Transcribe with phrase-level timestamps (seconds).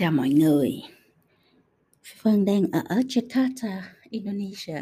[0.00, 0.72] Chào mọi người.
[2.22, 3.80] Vân đang ở Jakarta,
[4.10, 4.80] Indonesia.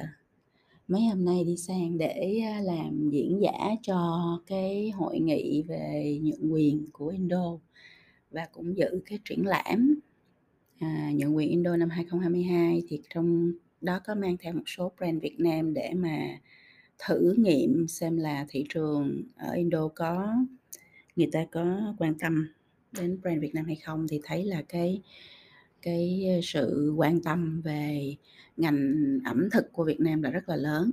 [0.89, 6.19] Mấy hôm nay đi sang để à, làm diễn giả cho cái hội nghị về
[6.23, 7.59] nhượng quyền của Indo
[8.31, 10.01] và cũng giữ cái triển lãm
[10.79, 15.23] à, nhượng quyền Indo năm 2022 thì trong đó có mang theo một số brand
[15.23, 16.39] Việt Nam để mà
[17.07, 20.35] thử nghiệm xem là thị trường ở Indo có
[21.17, 22.49] người ta có quan tâm
[22.93, 25.03] đến brand Việt Nam hay không thì thấy là cái
[25.83, 28.15] cái ờ, sự quan tâm về
[28.57, 30.91] ngành ẩm thực của Việt Nam là rất là lớn.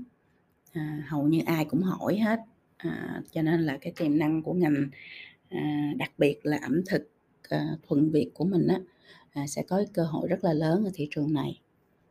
[0.73, 2.39] À, hầu như ai cũng hỏi hết.
[2.77, 4.89] À, cho nên là cái tiềm năng của ngành
[5.49, 7.09] à, đặc biệt là ẩm thực
[7.49, 8.79] à, thuần Việt của mình á
[9.33, 11.61] à, sẽ có cơ hội rất là lớn ở thị trường này.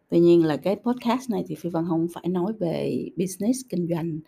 [0.09, 3.89] Tuy nhiên là cái podcast này thì phi văn không phải nói về business kinh
[3.91, 4.19] doanh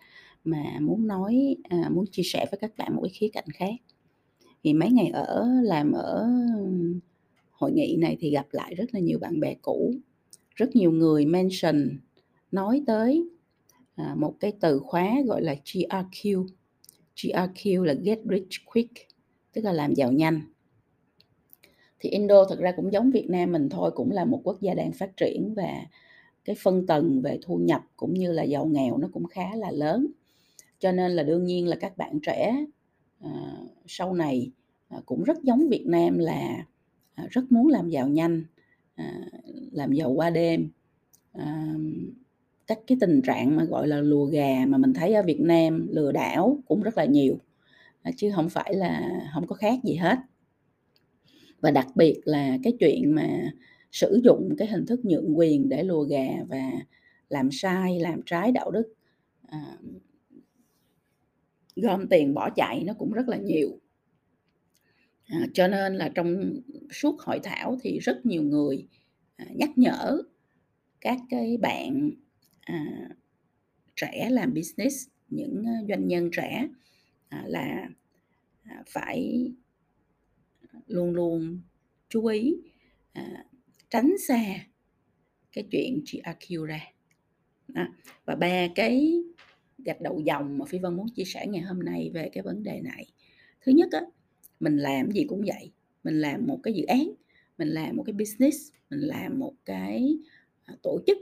[0.43, 3.73] mà muốn nói à, muốn chia sẻ với các bạn một cái khía cạnh khác
[4.63, 6.27] thì mấy ngày ở làm ở
[7.51, 9.93] hội nghị này thì gặp lại rất là nhiều bạn bè cũ,
[10.55, 11.99] rất nhiều người mention,
[12.51, 13.29] nói tới
[13.95, 16.45] à, một cái từ khóa gọi là GRQ
[17.17, 18.93] GRQ là get rich quick,
[19.53, 20.41] tức là làm giàu nhanh.
[21.99, 24.73] Thì Indo thực ra cũng giống Việt Nam mình thôi, cũng là một quốc gia
[24.73, 25.85] đang phát triển và
[26.45, 29.71] cái phân tầng về thu nhập cũng như là giàu nghèo nó cũng khá là
[29.71, 30.07] lớn.
[30.79, 32.65] Cho nên là đương nhiên là các bạn trẻ
[33.19, 34.51] à, sau này
[34.89, 36.65] à, cũng rất giống Việt Nam là
[37.13, 38.43] à, rất muốn làm giàu nhanh
[38.95, 39.21] à,
[39.71, 40.69] làm giàu qua đêm.
[41.33, 41.75] À,
[42.67, 45.87] các cái tình trạng mà gọi là lùa gà mà mình thấy ở Việt Nam
[45.89, 47.39] lừa đảo cũng rất là nhiều
[48.01, 50.17] à, chứ không phải là không có khác gì hết.
[51.61, 53.51] Và đặc biệt là cái chuyện mà
[53.91, 56.71] sử dụng cái hình thức nhượng quyền để lùa gà và
[57.29, 58.93] làm sai làm trái đạo đức
[59.47, 59.77] à,
[61.81, 63.79] gom tiền bỏ chạy nó cũng rất là nhiều.
[65.27, 66.53] À, cho nên là trong
[66.91, 68.87] suốt hội thảo thì rất nhiều người
[69.35, 70.21] à, nhắc nhở
[71.01, 72.11] các cái bạn
[72.61, 72.85] à,
[73.95, 76.67] trẻ làm business những à, doanh nhân trẻ
[77.29, 77.89] à, là
[78.63, 79.51] à, phải
[80.87, 81.61] luôn luôn
[82.09, 82.55] chú ý
[83.13, 83.45] à,
[83.89, 84.43] tránh xa
[85.51, 86.81] cái chuyện GRQ ra
[87.73, 87.91] à,
[88.25, 89.23] và ba cái
[89.87, 92.63] gạch đầu dòng mà phi vân muốn chia sẻ ngày hôm nay về cái vấn
[92.63, 93.05] đề này.
[93.61, 94.01] Thứ nhất á,
[94.59, 95.71] mình làm gì cũng vậy.
[96.03, 97.11] Mình làm một cái dự án
[97.57, 100.17] mình làm một cái business mình làm một cái
[100.65, 101.17] à, tổ chức.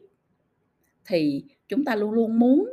[1.06, 2.70] Thì chúng ta luôn luôn muốn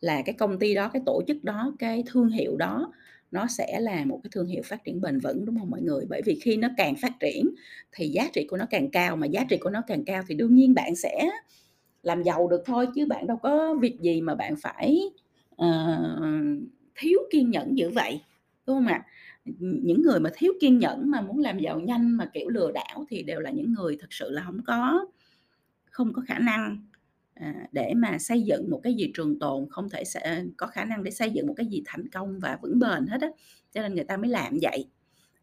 [0.00, 2.92] là cái công ty đó cái tổ chức đó cái thương hiệu đó
[3.30, 6.04] nó sẽ là một cái thương hiệu phát triển bền vững đúng không mọi người?
[6.08, 7.50] Bởi vì khi nó càng phát triển
[7.92, 10.34] thì giá trị của nó càng cao mà giá trị của nó càng cao thì
[10.34, 11.30] đương nhiên bạn sẽ
[12.02, 15.00] làm giàu được thôi chứ bạn đâu có việc gì mà bạn phải
[15.62, 18.20] uh, thiếu kiên nhẫn như vậy
[18.66, 19.06] đúng không ạ
[19.60, 23.04] những người mà thiếu kiên nhẫn mà muốn làm giàu nhanh mà kiểu lừa đảo
[23.08, 25.06] thì đều là những người thực sự là không có
[25.90, 26.86] không có khả năng
[27.34, 30.84] à, để mà xây dựng một cái gì trường tồn không thể sẽ có khả
[30.84, 33.28] năng để xây dựng một cái gì thành công và vững bền hết á
[33.72, 34.88] cho nên người ta mới làm vậy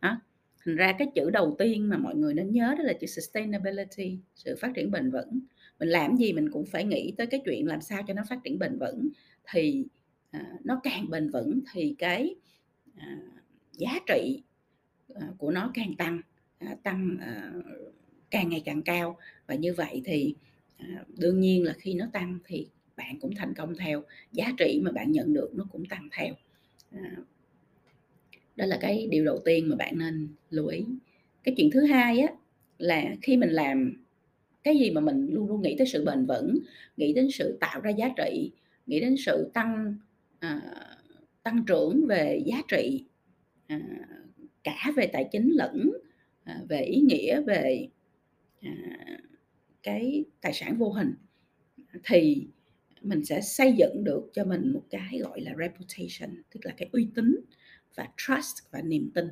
[0.02, 0.22] đó.
[0.66, 4.20] thành ra cái chữ đầu tiên mà mọi người nên nhớ đó là chữ sustainability
[4.36, 5.40] sự phát triển bền vững
[5.80, 8.40] mình làm gì mình cũng phải nghĩ tới cái chuyện làm sao cho nó phát
[8.44, 9.10] triển bền vững
[9.52, 9.86] thì
[10.32, 12.36] À, nó càng bền vững thì cái
[12.96, 13.18] à,
[13.74, 14.42] giá trị
[15.16, 16.22] à, của nó càng tăng
[16.84, 17.18] tăng
[18.32, 19.18] càng ngày càng cao.
[19.48, 20.36] Và như vậy thì
[21.18, 24.92] đương nhiên là khi nó tăng thì bạn cũng thành công theo, giá trị mà
[24.92, 26.34] bạn nhận được nó cũng tăng theo.
[28.56, 30.86] Đó là cái điều đầu tiên mà bạn nên lưu ý.
[31.44, 32.34] Cái chuyện thứ hai á,
[32.78, 34.04] là khi mình làm
[34.64, 36.60] cái gì mà mình luôn luôn nghĩ tới sự bền vững,
[36.98, 38.52] nghĩ đến sự tạo ra giá trị,
[38.88, 39.96] nghĩ đến sự tăng
[40.42, 40.62] à,
[41.44, 43.06] tăng trưởng về giá trị
[43.68, 43.80] à,
[44.64, 45.92] cả về tài chính lẫn
[46.44, 47.88] à, về ý nghĩa về
[48.62, 48.72] à,
[49.84, 51.14] cái tài sản vô hình
[52.04, 52.48] thì
[53.02, 56.90] mình sẽ xây dựng được cho mình một cái gọi là reputation tức là cái
[56.92, 57.36] uy tín
[57.96, 59.26] và trust và niềm tin.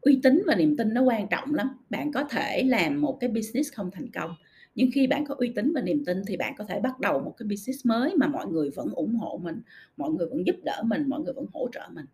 [0.00, 1.68] Uy tín và niềm tin nó quan trọng lắm.
[1.90, 4.34] Bạn có thể làm một cái business không thành công
[4.74, 7.20] nhưng khi bạn có uy tín và niềm tin thì bạn có thể bắt đầu
[7.20, 9.60] một cái business mới mà mọi người vẫn ủng hộ mình,
[9.96, 12.06] mọi người vẫn giúp đỡ mình, mọi người vẫn hỗ trợ mình.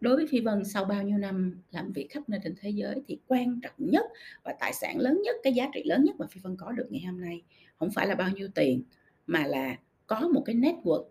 [0.00, 3.02] Đối với phi vân, sau bao nhiêu năm làm việc khắp nơi trên thế giới
[3.08, 4.04] thì quan trọng nhất
[4.44, 6.86] và tài sản lớn nhất, cái giá trị lớn nhất mà phi vân có được
[6.90, 7.42] ngày hôm nay
[7.78, 8.82] không phải là bao nhiêu tiền,
[9.26, 11.04] mà là có một cái network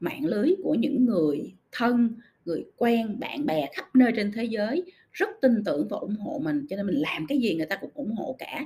[0.00, 2.14] mạng lưới của những người thân,
[2.44, 4.84] người quen, bạn bè khắp nơi trên thế giới
[5.18, 7.76] rất tin tưởng và ủng hộ mình cho nên mình làm cái gì người ta
[7.76, 8.64] cũng ủng hộ cả.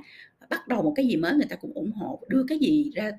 [0.49, 3.11] Bắt đầu một cái gì mới người ta cũng ủng hộ đưa cái gì ra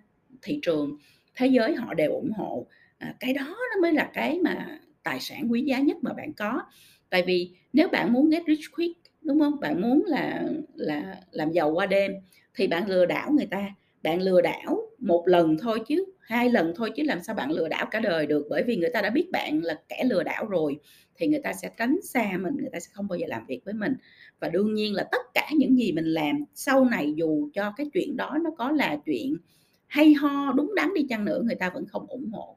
[0.43, 0.97] thị trường
[1.35, 2.67] thế giới họ đều ủng hộ.
[2.99, 6.33] À, cái đó nó mới là cái mà tài sản quý giá nhất mà bạn
[6.33, 6.63] có.
[7.11, 9.61] Tại vì nếu bạn muốn get rich quick đúng không?
[9.61, 10.45] Bạn muốn là
[10.75, 12.13] là làm giàu qua đêm
[12.55, 16.73] thì bạn lừa đảo người ta, bạn lừa đảo một lần thôi chứ, hai lần
[16.77, 19.11] thôi chứ làm sao bạn lừa đảo cả đời được, bởi vì người ta đã
[19.11, 20.79] biết bạn là kẻ lừa đảo rồi
[21.17, 23.61] thì người ta sẽ tránh xa mình, người ta sẽ không bao giờ làm việc
[23.65, 23.95] với mình.
[24.41, 27.91] Và đương nhiên là tất cả những gì mình làm sau này dù cho cái
[27.95, 29.37] chuyện đó nó có là chuyện
[29.87, 32.57] hay ho, đúng đắn đi chăng nữa, người ta vẫn không ủng hộ.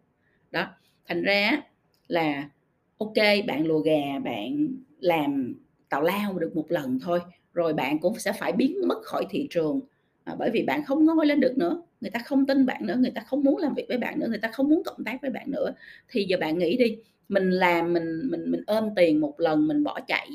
[0.52, 0.68] Đó,
[1.06, 1.62] thành ra
[2.08, 2.50] là
[2.98, 3.14] ok
[3.48, 4.68] bạn lùa gà, bạn
[5.00, 5.56] làm
[5.90, 7.20] tào lao được một lần thôi,
[7.54, 9.80] rồi bạn cũng sẽ phải biến mất khỏi thị trường,
[10.28, 12.96] à, bởi vì bạn không ngoi lên được nữa, người ta không tin bạn nữa,
[13.00, 15.22] người ta không muốn làm việc với bạn nữa, người ta không muốn cộng tác
[15.22, 15.74] với bạn nữa.
[16.10, 16.98] Thì giờ bạn nghĩ đi,
[17.30, 20.28] mình làm mình mình mình ôm tiền một lần mình bỏ chạy,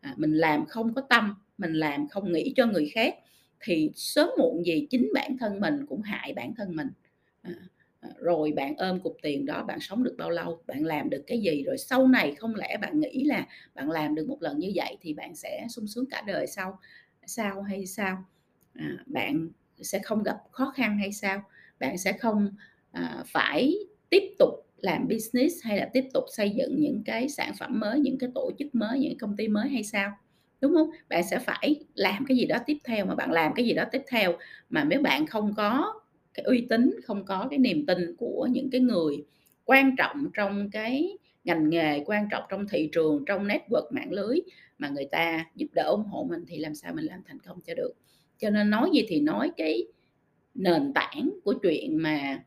[0.00, 3.14] à, mình làm không có tâm, mình làm không nghĩ cho người khác
[3.60, 6.88] thì sớm muộn gì chính bản thân mình cũng hại bản thân mình.
[7.42, 7.52] À,
[8.00, 11.22] à rồi bạn ôm cục tiền đó bạn sống được bao lâu, bạn làm được
[11.26, 14.58] cái gì, rồi sau này không lẽ bạn nghĩ là bạn làm được một lần
[14.58, 16.78] như vậy thì bạn sẽ sung sướng cả đời sau
[17.26, 18.24] sao hay sao?
[18.74, 19.48] À, bạn
[19.82, 21.42] sẽ không gặp khó khăn hay sao?
[21.80, 22.48] Bạn sẽ không,
[22.92, 23.74] à, phải
[24.10, 28.00] tiếp tục làm business hay là tiếp tục xây dựng những cái sản phẩm mới,
[28.00, 30.12] những cái tổ chức mới, những công ty mới hay sao?
[30.60, 30.90] Đúng không?
[31.08, 33.84] Bạn sẽ phải làm cái gì đó tiếp theo, mà bạn làm cái gì đó
[33.92, 34.32] tiếp theo
[34.70, 36.00] mà nếu bạn không có
[36.34, 39.24] cái uy tín, không có cái niềm tin của những cái người
[39.64, 44.36] quan trọng trong cái ngành nghề, quan trọng trong thị trường, trong network mạng lưới
[44.78, 47.60] mà người ta giúp đỡ ủng hộ mình thì làm sao mình làm thành công
[47.66, 47.92] cho được.
[48.40, 49.86] Cho nên nói gì thì nói, cái
[50.54, 52.44] nền tảng của chuyện mà,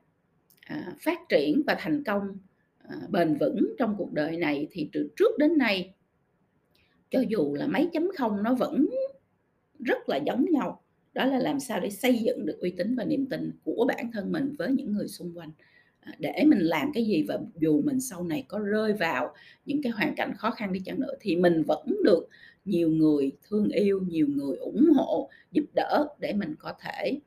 [0.66, 2.38] à, phát triển và thành công,
[2.78, 5.94] à, bền vững trong cuộc đời này thì từ trước đến nay
[7.10, 8.86] cho dù là mấy chấm không nó vẫn
[9.80, 10.82] rất là giống nhau,
[11.14, 14.12] đó là làm sao để xây dựng được uy tín và niềm tin của bản
[14.14, 15.52] thân mình với những người xung quanh,
[16.00, 19.34] à, để mình làm cái gì và dù mình sau này có rơi vào
[19.66, 22.30] những cái hoàn cảnh khó khăn đi chăng nữa thì mình vẫn được
[22.66, 27.20] nhiều người thương yêu, nhiều người ủng hộ, giúp đỡ để mình có thể,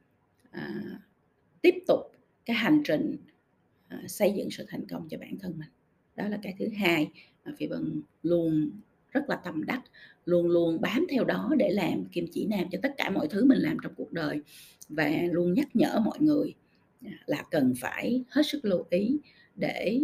[0.51, 0.83] à,
[1.63, 2.01] tiếp tục
[2.45, 3.17] cái hành trình,
[3.89, 5.69] à, xây dựng sự thành công cho bản thân mình.
[6.17, 7.11] Đó là cái thứ hai
[7.45, 8.71] mà Phi Vân luôn
[9.11, 9.83] rất là tâm đắc,
[10.25, 13.45] luôn luôn bám theo đó để làm kim chỉ nam cho tất cả mọi thứ
[13.45, 14.41] mình làm trong cuộc đời
[14.89, 16.55] và luôn nhắc nhở mọi người,
[17.05, 19.19] à, là cần phải hết sức lưu ý
[19.57, 20.01] để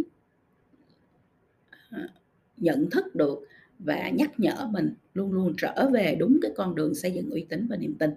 [1.90, 2.08] à,
[2.56, 3.48] nhận thức được
[3.84, 7.46] và nhắc nhở mình luôn luôn trở về đúng cái con đường xây dựng uy
[7.48, 8.10] tín và niềm tin.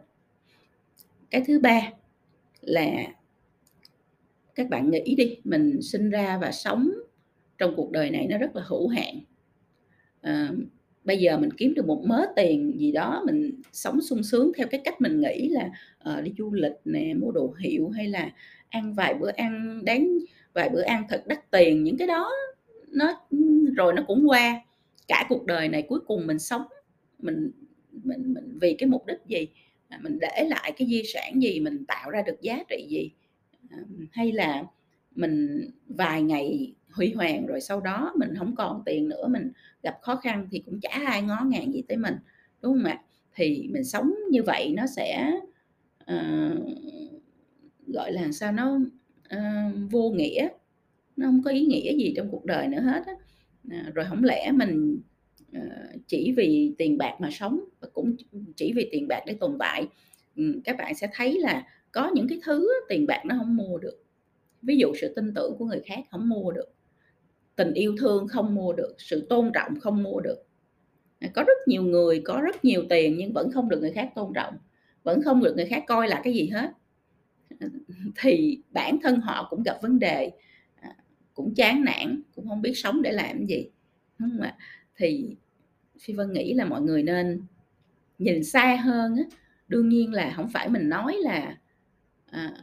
[1.30, 1.92] Cái thứ ba
[2.62, 3.08] là
[4.56, 6.90] các bạn nghĩ đi, mình sinh ra và sống
[7.58, 9.20] trong cuộc đời này nó rất là hữu hạn.
[10.22, 10.52] à,
[11.04, 14.68] bây giờ mình kiếm được một mớ tiền gì đó, mình sống sung sướng theo
[14.68, 15.70] cái cách mình nghĩ là,
[16.00, 18.32] ờ, đi du lịch nè, mua đồ hiệu hay là
[18.70, 20.18] ăn vài bữa ăn đáng
[20.54, 22.32] vài bữa ăn thật đắt tiền, những cái đó
[22.88, 23.38] nó ừ,
[23.78, 24.62] rồi nó cũng qua.
[25.08, 26.62] Cả cuộc đời này cuối cùng mình sống,
[27.20, 27.52] mình
[28.04, 29.48] mình mình vì cái mục đích gì?
[29.90, 31.60] À, mình để lại cái di sản gì?
[31.60, 33.12] Mình tạo ra được giá trị gì?
[33.70, 33.78] À,
[34.12, 34.64] hay là
[35.16, 39.52] mình vài ngày huy hoàng rồi sau đó mình không còn tiền nữa, mình
[39.84, 42.16] gặp khó khăn thì cũng chả ai ngó ngàng gì tới mình,
[42.62, 43.02] đúng không ạ?
[43.36, 45.32] Thì mình sống như vậy nó sẽ,
[46.04, 46.60] uh,
[47.88, 48.80] gọi là sao, nó,
[49.36, 50.48] uh, vô nghĩa,
[51.18, 53.14] nó không có ý nghĩa gì trong cuộc đời nữa hết á.
[53.72, 55.02] À, rồi không lẽ mình,
[55.54, 55.60] ờ,
[56.08, 58.16] chỉ vì tiền bạc mà sống và cũng
[58.56, 59.88] chỉ vì tiền bạc để tồn tại.
[60.36, 63.78] Ừ, các bạn sẽ thấy là có những cái thứ tiền bạc nó không mua
[63.78, 64.04] được,
[64.62, 66.74] ví dụ sự tin tưởng của người khác không mua được,
[67.56, 70.38] tình yêu thương không mua được, sự tôn trọng không mua được.
[71.20, 74.12] À, có rất nhiều người có rất nhiều tiền nhưng vẫn không được người khác
[74.16, 74.56] tôn trọng,
[75.04, 76.70] vẫn không được người khác coi là cái gì hết.
[78.22, 80.32] Thì bản thân họ cũng gặp vấn đề,
[81.36, 83.70] cũng chán nản, cũng không biết sống để làm gì,
[84.20, 84.58] đúng không ạ?
[84.98, 85.36] Thì
[86.00, 87.42] Phi Vân nghĩ là mọi người nên
[88.18, 89.24] nhìn xa hơn á.
[89.68, 91.58] Đương nhiên là không phải mình nói là,
[92.32, 92.54] à,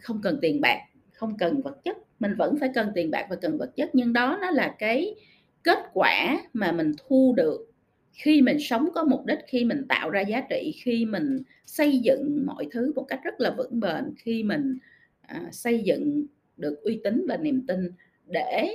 [0.00, 0.78] không cần tiền bạc,
[1.12, 4.12] không cần vật chất, mình vẫn phải cần tiền bạc và cần vật chất, nhưng
[4.12, 5.14] đó nó là cái
[5.62, 7.66] kết quả mà mình thu được
[8.12, 11.98] khi mình sống có mục đích, khi mình tạo ra giá trị, khi mình xây
[11.98, 14.78] dựng mọi thứ một cách rất là vững bền, khi mình,
[15.20, 16.26] à, xây dựng
[16.60, 17.90] được uy tín và niềm tin
[18.26, 18.72] để,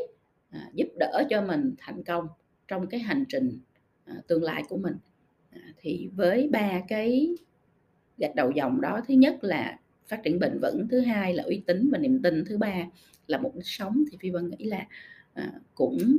[0.50, 2.28] à, giúp đỡ cho mình thành công
[2.68, 3.60] trong cái hành trình,
[4.06, 4.96] à, tương lai của mình.
[5.50, 7.36] À, thì với ba cái
[8.18, 11.62] gạch đầu dòng đó, thứ nhất là phát triển bền vững, thứ hai là uy
[11.68, 12.88] tín và niềm tin, thứ ba
[13.28, 14.88] là mục đích sống thì Phi Vân nghĩ là,
[15.34, 16.18] à, cũng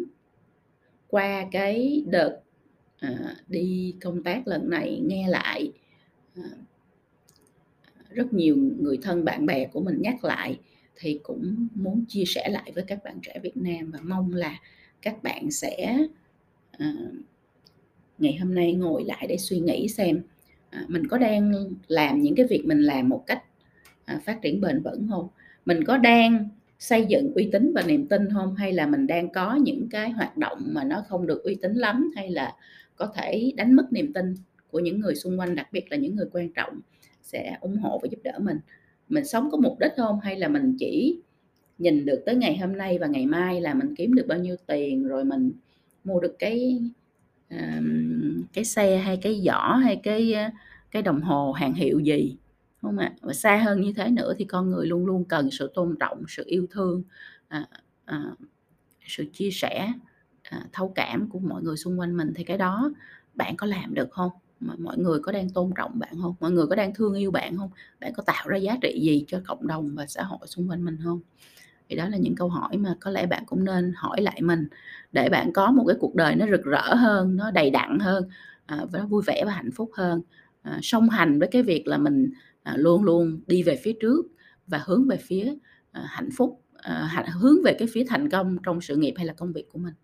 [1.08, 2.40] qua cái đợt,
[2.98, 5.72] à, đi công tác lần này nghe lại,
[6.34, 6.42] à,
[8.10, 10.60] rất nhiều người thân bạn bè của mình nhắc lại
[10.96, 14.60] thì cũng muốn chia sẻ lại với các bạn trẻ Việt Nam và mong là
[15.02, 15.98] các bạn sẽ,
[16.76, 17.14] uh,
[18.18, 20.20] ngày hôm nay ngồi lại để suy nghĩ xem
[20.82, 21.52] uh, mình có đang
[21.88, 23.42] làm những cái việc mình làm một cách
[24.14, 25.28] uh, phát triển bền vững không?
[25.66, 26.48] Mình có đang
[26.78, 28.54] xây dựng uy tín và niềm tin không?
[28.54, 31.74] Hay là mình đang có những cái hoạt động mà nó không được uy tín
[31.74, 32.10] lắm?
[32.16, 32.54] Hay là
[32.96, 34.34] có thể đánh mất niềm tin
[34.70, 36.80] của những người xung quanh đặc biệt là những người quan trọng
[37.22, 38.58] sẽ ủng hộ và giúp đỡ mình?
[39.08, 40.20] Mình sống có mục đích không?
[40.20, 41.20] Hay là mình chỉ
[41.78, 44.56] nhìn được tới ngày hôm nay và ngày mai là mình kiếm được bao nhiêu
[44.66, 45.52] tiền rồi mình
[46.04, 46.80] mua được cái
[48.52, 50.50] cái xe hay cái giỏ hay cái ờ,
[50.90, 52.36] cái đồng hồ hàng hiệu gì
[52.82, 53.12] không ạ?
[53.20, 56.24] Và xa hơn như thế nữa thì con người luôn luôn cần sự tôn trọng
[56.28, 57.02] sự yêu thương
[57.48, 57.68] à,
[58.04, 58.24] à,
[59.06, 59.92] sự chia sẻ
[60.42, 62.32] à, thấu cảm của mọi người xung quanh mình.
[62.36, 62.92] Thì cái đó
[63.34, 64.30] bạn có làm được không?
[64.60, 67.56] Mọi người có đang tôn trọng bạn không mọi người có đang thương yêu bạn
[67.56, 67.70] không
[68.00, 70.84] bạn có tạo ra giá trị gì cho cộng đồng và xã hội xung quanh
[70.84, 71.20] mình không
[71.88, 74.68] thì đó là những câu hỏi mà có lẽ bạn cũng nên hỏi lại mình
[75.12, 78.28] để bạn có một cái cuộc đời nó rực rỡ hơn nó đầy đặn hơn
[78.66, 80.22] à, và nó vui vẻ và hạnh phúc hơn.
[80.62, 82.30] À, song hành với cái việc là mình
[82.62, 84.22] à, luôn luôn đi về phía trước
[84.66, 85.54] và hướng về phía
[85.92, 89.32] à, hạnh phúc à, hướng về cái phía thành công trong sự nghiệp hay là
[89.32, 89.94] công việc của mình.